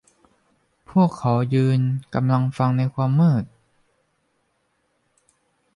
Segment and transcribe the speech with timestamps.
[0.89, 1.79] พวกเขายืน
[2.13, 3.43] กำลังฟังในความมืด